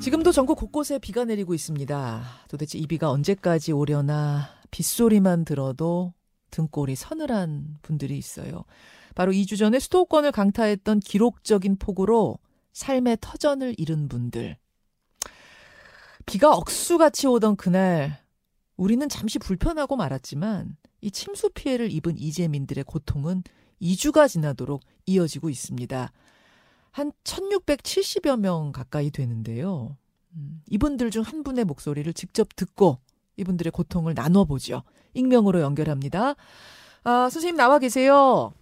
[0.00, 2.22] 지금도 전국 곳곳에 비가 내리고 있습니다.
[2.48, 6.14] 도대체 이 비가 언제까지 오려나 빗소리만 들어도
[6.50, 8.64] 등골이 서늘한 분들이 있어요.
[9.14, 12.38] 바로 2주 전에 수도권을 강타했던 기록적인 폭우로
[12.72, 14.56] 삶의 터전을 잃은 분들.
[16.24, 18.22] 비가 억수같이 오던 그날
[18.76, 23.42] 우리는 잠시 불편하고 말았지만 이 침수 피해를 입은 이재민들의 고통은
[23.80, 26.12] 2주가 지나도록 이어지고 있습니다.
[26.92, 29.96] 한 1670여 명 가까이 되는데요.
[30.36, 32.98] 음, 이분들 중 한 분의 목소리를 직접 듣고
[33.36, 34.82] 이분들의 고통을 나눠보죠.
[35.14, 36.34] 익명으로 연결합니다.
[37.04, 38.52] 아, 선생님 나와 계세요?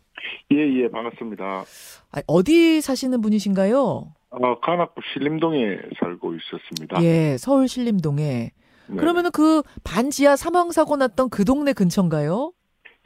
[0.53, 1.65] 예, 예, 반갑습니다.
[2.13, 4.15] 아, 어디 사시는 분이신가요?
[4.33, 7.03] 어, 간악구 신림동에 살고 있었습니다.
[7.03, 8.53] 예, 서울 신림동에.
[8.89, 8.97] 네.
[8.97, 12.53] 그러면은 그 반지하 사망사고 났던 그 동네 근처인가요?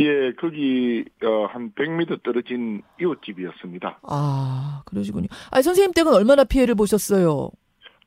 [0.00, 4.00] 예, 거기 어, 한 100m 떨어진 이웃집이었습니다.
[4.02, 5.28] 아, 그러시군요.
[5.52, 7.50] 아, 선생님 댁은 얼마나 피해를 보셨어요?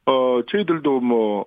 [0.06, 1.46] 어, 저희들도 뭐,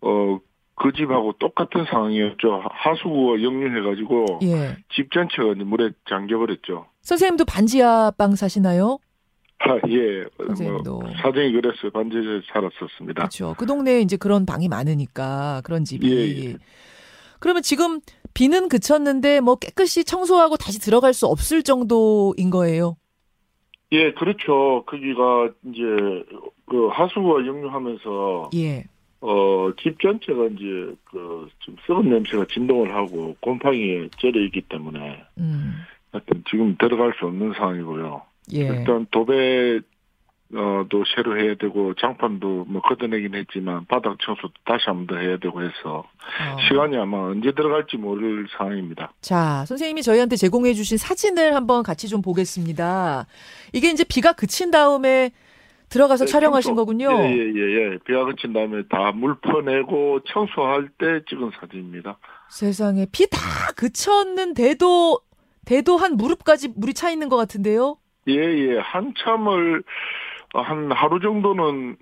[0.00, 0.38] 어,
[0.76, 2.62] 그 집하고 똑같은 상황이었죠.
[2.70, 4.76] 하수구가 역류해가지고 예.
[4.94, 6.86] 집 전체가 물에 잠겨버렸죠.
[7.02, 8.98] 선생님도 반지하 방 사시나요?
[9.60, 10.24] 아, 예.
[10.46, 10.98] 선생님도.
[10.98, 11.90] 뭐 사정이 그랬어요.
[11.92, 13.14] 반지에 살았었습니다.
[13.22, 13.54] 그렇죠.
[13.56, 16.10] 그 동네에 이제 그런 방이 많으니까 그런 집이.
[16.10, 16.56] 예, 예.
[17.38, 18.00] 그러면 지금
[18.34, 22.96] 비는 그쳤는데 뭐 깨끗이 청소하고 다시 들어갈 수 없을 정도인 거예요.
[23.92, 24.84] 예, 그렇죠.
[24.86, 25.82] 거기가 이제
[26.66, 28.84] 그 하수구가 역류하면서 예.
[29.26, 35.76] 어, 집 전체가 이제, 그, 좀 썩은 냄새가 진동을 하고, 곰팡이에 절여 있기 때문에, 음.
[36.12, 38.20] 하여튼 지금 들어갈 수 없는 상황이고요.
[38.52, 38.58] 예.
[38.58, 39.80] 일단 도배,
[40.52, 45.16] 어, 도 새로 해야 되고, 장판도 뭐 걷어내긴 했지만, 바닥 청소도 다시 한 번 더
[45.16, 46.56] 해야 되고 해서, 어.
[46.68, 49.12] 시간이 아마 언제 들어갈지 모를 상황입니다.
[49.20, 53.26] 자, 선생님이 저희한테 제공해 주신 사진을 한번 같이 좀 보겠습니다.
[53.72, 55.30] 이게 이제 비가 그친 다음에
[55.88, 56.82] 들어가서 네, 촬영하신 청소.
[56.82, 57.08] 거군요.
[57.10, 57.98] 예, 예, 예, 예.
[58.04, 62.18] 비가 그친 다음에 다 물 퍼내고, 청소할 때 찍은 사진입니다.
[62.50, 63.38] 세상에 비 다
[63.76, 65.20] 그쳤는데도
[65.64, 67.96] 대도 한 무릎까지 물이 차 있는 것 같은데요.
[68.28, 68.78] 예, 예.
[68.78, 69.82] 한참을, 어,
[70.62, 71.96] 한 하루 정도는,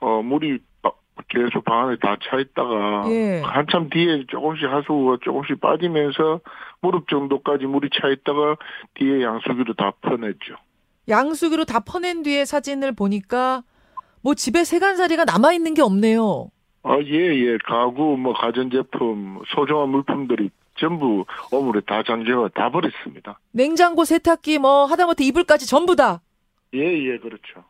[0.00, 0.92] 어, 물이 바-
[1.28, 3.40] 계속 방 안에 다 차 있다가, 예.
[3.44, 6.40] 한참 뒤에 조금씩 하수구가 조금씩 빠지면서
[6.82, 8.56] 무릎 정도까지 물이 차 있다가
[8.94, 10.56] 뒤에 양수기로 다 퍼냈죠.
[11.08, 13.62] 양수기로 다 퍼낸 뒤에 사진을 보니까
[14.22, 16.48] 뭐 집에 세간살이가 남아 있는 게 없네요.
[16.82, 17.58] 아, 예, 예.
[17.64, 23.38] 가구, 뭐, 가전제품, 소중한 물품들이 전부 어물에 다 잠겨가 다 버렸습니다.
[23.52, 26.20] 냉장고, 세탁기, 뭐 하다못해 이불까지 전부 다.
[26.74, 27.64] 예, 예, 그렇죠.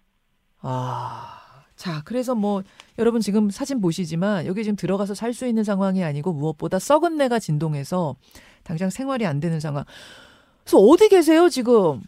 [0.66, 1.40] 아,
[1.76, 2.62] 자, 그래서 뭐
[2.98, 7.38] 여러분 지금 사진 보시지만 여기 지금 들어가서 살 수 있는 상황이 아니고 무엇보다 썩은 내가
[7.38, 8.16] 진동해서
[8.62, 9.84] 당장 생활이 안 되는 상황.
[10.64, 12.00] 그래서 어디 계세요 지금?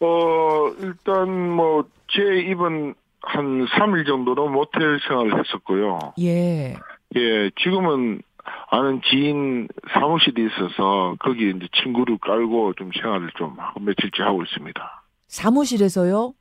[0.00, 5.98] 어, 일단 뭐, 제 입은 한 3일 정도는 모텔 생활을 했었고요.
[6.20, 6.76] 예.
[7.16, 8.22] 예, 지금은
[8.70, 15.02] 아는 지인 사무실이 있어서 거기 이제 친구를 깔고 좀 생활을 좀 하고 며칠째 하고 있습니다.
[15.26, 16.32] 사무실에서요?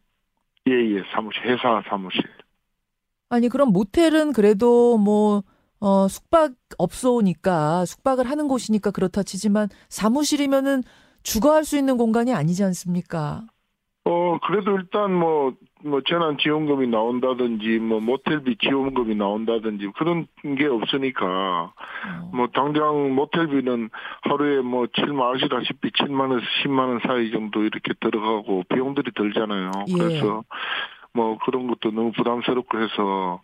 [0.68, 2.22] 예, 예, 사무실, 회사 사무실.
[3.30, 5.44] 아니 그럼 모텔은 그래도 뭐
[5.80, 10.84] 어, 숙박 업소니까 숙박을 하는 곳이니까 그렇다 치지만 사무실이면은
[11.24, 13.46] 주거할 수 있는 공간이 아니지 않습니까?
[14.06, 20.28] 어, 그래도 일단 뭐, 뭐, 재난 지원금이 나온다든지, 뭐, 모텔비 지원금이 나온다든지, 그런
[20.58, 23.90] 게 없으니까, 어, 뭐, 당장 모텔비는
[24.22, 29.72] 하루에 뭐, 7만, 아시다시피 7만 에서 10만 원 사이 정도 이렇게 들어가고, 비용들이 들잖아요.
[29.88, 29.94] 예.
[29.94, 30.44] 그래서,
[31.14, 33.42] 뭐, 그런 것도 너무 부담스럽고 해서,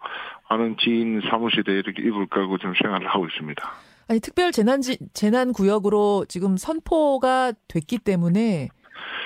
[0.47, 3.63] 아는 지인 사무실에 이렇게 이불 깔고 좀 생활을 하고 있습니다.
[4.07, 8.67] 아니 특별 재난지 재난 구역으로 지금 선포가 됐기 때문에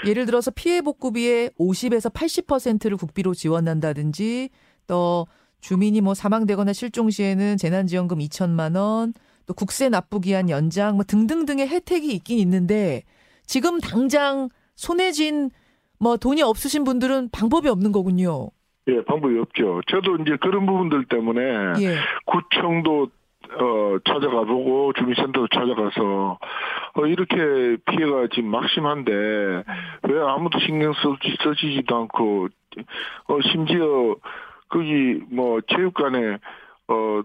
[0.06, 4.50] 예를 들어서 피해 복구비의 50에서 80%를 국비로 지원한다든지
[4.88, 5.28] 또
[5.62, 9.14] 주민이 뭐 사망되거나 실종 시에는 재난지원금 2천만 원,
[9.46, 13.04] 또 국세 납부 기한 연장 뭐 등등등의 혜택이 있긴 있는데
[13.46, 18.50] 지금 당장 손에 쥔뭐 돈이 없으신 분들은 방법이 없는 거군요.
[18.90, 19.82] 예, 방법이 없죠.
[19.88, 21.42] 저도 이제 그런 부분들 때문에,
[21.82, 21.96] 예.
[22.26, 23.10] 구청도
[23.56, 26.40] 어 찾아가 보고 주민센터도 찾아가서
[26.96, 32.48] 어 이렇게 피해가 지금 막심한데 왜 아무도 신경 써, 써지지도 않고
[33.28, 34.16] 어 심지어
[34.70, 36.38] 거기 뭐 체육관에
[36.88, 37.22] 어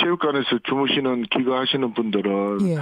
[0.00, 2.76] 체육관에서 주무시는 귀가하시는 분들은 예.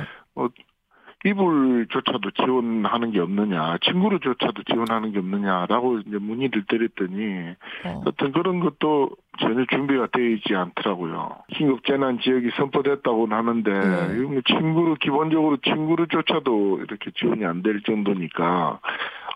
[1.26, 8.02] 이불조차도 지원하는 게 없느냐, 친구로조차도 지원하는 게 없느냐라고 이제 문의를 드렸더니 어.
[8.06, 11.36] 어떤 그런 것도 전혀 준비가 되어 있지 않더라고요.
[11.52, 14.20] 긴급재난 지역이 선포됐다고는 하는데 네.
[14.22, 18.78] 뭐 친구로 기본적으로 친구로조차도 이렇게 지원이 안 될 정도니까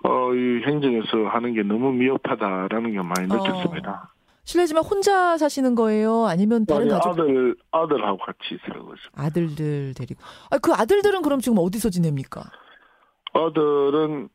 [0.04, 3.36] 어, 이 행정에서 하는 게 너무 미흡하다라는 게 많이 어.
[3.36, 4.08] 느꼈습니다.
[4.50, 6.26] 실례지만 혼자 사시는 거예요?
[6.26, 9.22] 아니면 다른 아니, 가족 아들 아들하고 같이 살고 있습니다.
[9.22, 10.20] 아들들 데리고?
[10.50, 12.42] 아, 그 아들들은 그럼 지금 어디서 지냅니까?
[13.32, 14.28] 아들은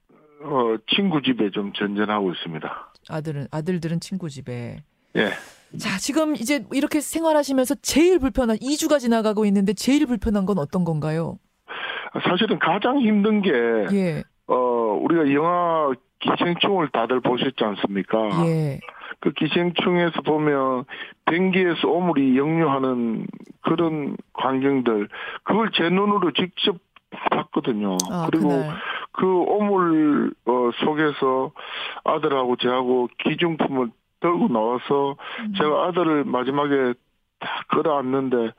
[0.43, 2.93] 어, 친구 집에 좀 전전하고 있습니다.
[3.09, 4.83] 아들은 아들들은 친구 집에.
[5.17, 5.31] 예.
[5.77, 11.37] 자, 지금 이제 이렇게 생활하시면서 제일 불편한 2주가 지나가고 있는데 제일 불편한 건 어떤 건가요?
[12.23, 13.51] 사실은 가장 힘든 게
[13.91, 14.23] 예.
[14.47, 14.55] 어,
[15.01, 18.47] 우리가 영화 기생충을 다들 보셨지 않습니까?
[18.47, 18.79] 예.
[19.25, 20.85] 그 기생충에서 보면
[21.25, 23.25] 변기에서 오물이 역류하는
[23.61, 25.09] 그런 광경들
[25.43, 26.77] 그걸 제 눈으로 직접
[27.31, 27.97] 봤거든요.
[28.11, 28.75] 아, 그리고 그날.
[29.13, 31.51] 그 오물 어, 속에서
[32.03, 33.89] 아들하고 저하고 기중품을
[34.19, 35.53] 들고 나와서 음.
[35.57, 36.93] 제가 아들을 마지막에
[37.39, 38.51] 다 끌어안는데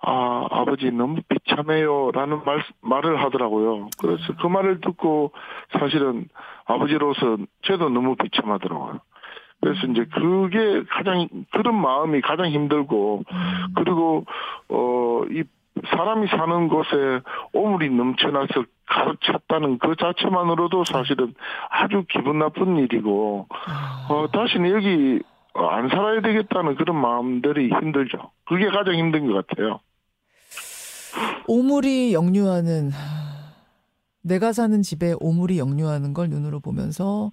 [0.00, 3.88] 아 아버지 너무 비참해요라는 말 말을 하더라고요.
[3.98, 5.32] 그래서 그 말을 듣고
[5.76, 6.28] 사실은
[6.66, 9.00] 아버지로서 저도 너무 비참하더라고요.
[9.64, 13.74] 그래서 이제 그게 가장 그런 마음이 가장 힘들고 음.
[13.74, 14.26] 그리고
[14.68, 15.44] 어이
[15.88, 17.20] 사람이 사는 곳에
[17.54, 21.34] 오물이 넘쳐나서 가득 찼다는 그 자체만으로도 사실은
[21.70, 24.06] 아주 기분 나쁜 일이고 아.
[24.10, 25.22] 어 다시는 여기
[25.54, 28.18] 어, 안 살아야 되겠다는 그런 마음들이 힘들죠.
[28.44, 29.80] 그게 가장 힘든 것 같아요.
[31.48, 32.90] 오물이 역류하는
[34.22, 37.30] 내가 사는 집에 오물이 역류하는 걸 눈으로 보면서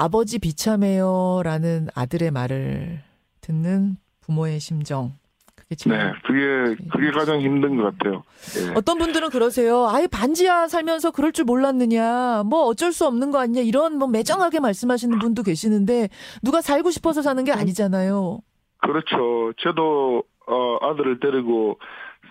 [0.00, 3.00] 아버지 비참해요라는 아들의 말을
[3.40, 5.14] 듣는 부모의 심정
[5.56, 8.22] 그게 제일 네, 그게 그게 가장 힘든 것 같아요.
[8.62, 8.74] 예.
[8.76, 9.88] 어떤 분들은 그러세요.
[9.88, 12.44] 아예 반지하 살면서 그럴 줄 몰랐느냐.
[12.46, 13.62] 뭐 어쩔 수 없는 거 아니냐.
[13.62, 16.08] 이런 뭐 매정하게 말씀하시는 분도 계시는데
[16.44, 18.38] 누가 살고 싶어서 사는 게 아니잖아요.
[18.78, 19.52] 그렇죠.
[19.58, 21.80] 저도 어, 아들을 데리고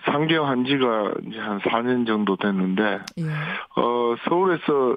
[0.06, 3.24] 상경한 지가 이제 한 4년 정도 됐는데 예.
[3.76, 4.96] 어, 서울에서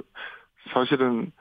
[0.74, 1.34] 사실은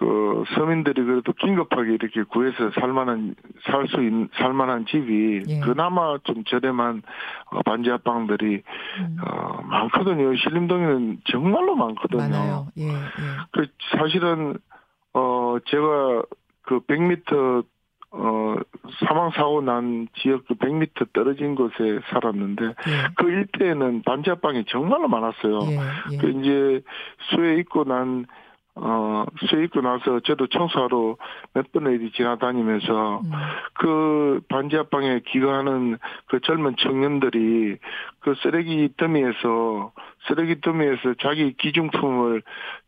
[0.00, 5.60] 그 서민들이 그래도 긴급하게 이렇게 구해서 살만한 살 수 있는 살만한 집이 예.
[5.60, 7.02] 그나마 좀 저렴한
[7.50, 8.62] 어, 반지 합방들이
[8.98, 10.34] 음, 어, 많거든요.
[10.36, 12.18] 신림동에는 정말로 많거든요.
[12.22, 12.68] 많아요.
[12.78, 12.94] 예, 예.
[13.52, 14.56] 그 사실은
[15.12, 16.22] 어 제가
[16.62, 17.64] 그 100m
[18.12, 18.56] 어
[19.06, 22.72] 사망 사고 난 지역 그 100m 떨어진 곳에 살았는데 예.
[23.16, 25.58] 그 일대에는 반지 합방이 정말로 많았어요.
[25.72, 25.78] 예,
[26.12, 26.16] 예.
[26.16, 26.80] 그 이제
[27.30, 28.24] 수해 있고 난,
[28.76, 31.16] 어, 수해 있고 나서 저도 청소하러
[31.54, 33.30] 몇 번을 이리 지나다니면서 음,
[33.74, 37.76] 그 반지 합방에 기거하는 그 젊은 청년들이
[38.20, 39.92] 그 쓰레기 더미에서,
[40.28, 42.42] 쓰레기 더미에서 자기 기중품을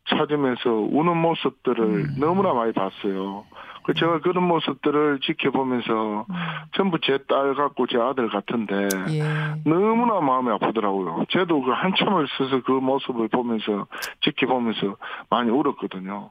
[0.09, 2.15] 찾으면서 우는 모습들을 음.
[2.19, 3.45] 너무나 많이 봤어요.
[3.85, 6.35] 그 제가 그런 모습들을 지켜보면서 음,
[6.75, 9.23] 전부 제 딸 같고 제 아들 같은데 예.
[9.69, 11.25] 너무나 마음이 아프더라고요.
[11.31, 13.87] 저도 그 한참을 서서 그 모습을 보면서
[14.23, 14.97] 지켜보면서
[15.31, 16.31] 많이 울었거든요.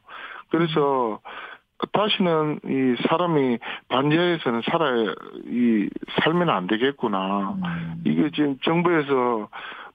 [0.50, 1.20] 그래서
[1.94, 3.58] 다시는 이 사람이
[3.90, 5.14] 반지하에서는 살아야
[5.48, 5.90] 이
[6.24, 7.56] 살면 안 되겠구나.
[7.64, 9.48] 음, 이게 지금 정부에서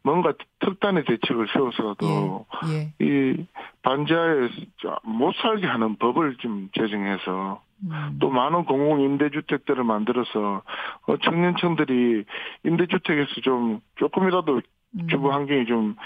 [0.06, 3.04] 뭔가 특단의 대책을 세워서도 예.
[3.04, 3.44] 이
[3.82, 4.48] 반지하에
[5.02, 10.62] 못 살게 하는 법을 좀 제정해서 음, 또 많은 공공 임대주택들을 만들어서
[11.08, 12.24] 어, 청년층들이
[12.64, 14.60] 임대주택에서 좀 조금이라도 음,
[15.10, 15.96] 주거 환경이 좀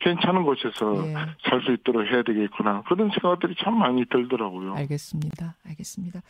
[0.00, 1.14] 괜찮은 곳에서 예.
[1.48, 4.74] 살수 있도록 해야 되겠구나 그런 생각들이 참 많이 들더라고요.
[4.74, 5.56] 알겠습니다.
[5.66, 6.20] 알겠습니다.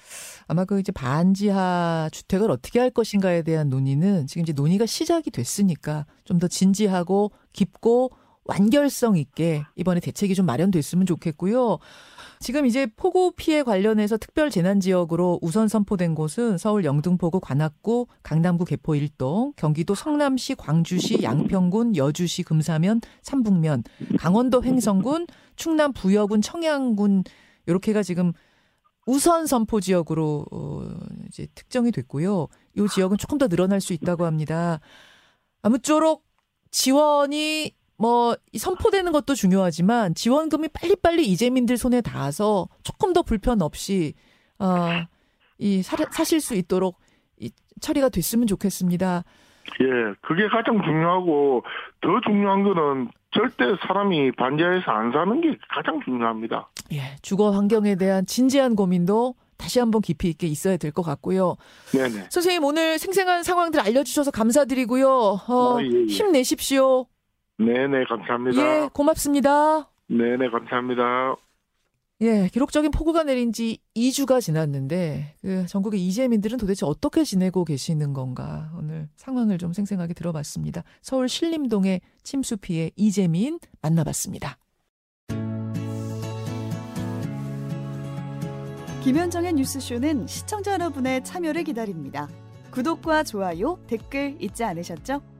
[0.49, 6.05] 아마 그 이제 반지하 주택을 어떻게 할 것인가에 대한 논의는 지금 이제 논의가 시작이 됐으니까
[6.25, 8.11] 좀 더 진지하고 깊고
[8.51, 11.79] 완결성 있게 이번에 대책이 좀 마련됐으면 좋겠고요.
[12.41, 18.65] 지금 이제 폭우 피해 관련해서 특별 재난 지역으로 우선 선포된 곳은 서울 영등포구 관악구, 강남구
[18.65, 23.85] 개포 일동, 경기도 성남시, 광주시, 양평군, 여주시, 금사면, 삼북면,
[24.19, 25.27] 강원도 횡성군,
[25.57, 27.25] 충남 부여군, 청양군
[27.69, 28.33] 요렇게가 지금
[29.07, 30.91] 우선 선포 지역으로 어,
[31.29, 32.49] 이제 특정이 됐고요.
[32.77, 34.81] 이 지역은 조금 더 늘어날 수 있다고 합니다.
[35.63, 36.25] 아무쪼록
[36.71, 44.15] 지원이 뭐이 선포되는 것도 중요하지만 지원금이 빨리빨리 이재민들 손에 닿아서 조금 더 불편 없이
[44.59, 44.89] 어,
[45.59, 46.99] 이 사, 사실 수 있도록
[47.39, 49.23] 이 처리가 됐으면 좋겠습니다.
[49.83, 49.87] 예,
[50.23, 51.63] 그게 가장 중요하고
[52.01, 56.71] 더 중요한 거는 절대 사람이 반지하에서 안 사는 게 가장 중요합니다.
[56.93, 61.57] 예, 주거 환경에 대한 진지한 고민도 다시 한번 깊이 있게 있어야 될 것 같고요.
[61.93, 62.29] 네네.
[62.31, 65.07] 선생님 오늘 생생한 상황들 알려주셔서 감사드리고요.
[65.47, 66.05] 어, 아, 예, 예.
[66.07, 67.05] 힘내십시오.
[67.61, 68.63] 네네, 감사합니다.
[68.63, 69.91] 예, 고맙습니다.
[70.09, 71.37] 네네, 감사합니다.
[72.23, 78.71] 예, 기록적인 폭우가 내린 지 2주가 지났는데 그 전국의 이재민들은 도대체 어떻게 지내고 계시는 건가
[78.77, 80.85] 오늘 상황을 좀 생생하게 들어봤습니다.
[81.03, 84.59] 서울 신림동의 침수 피해 이재민 만나봤습니다.
[89.03, 92.29] 김현정의 뉴스쇼는 시청자 여러분의 참여를 기다립니다.
[92.71, 95.40] 구독과 좋아요, 댓글 잊지 않으셨죠?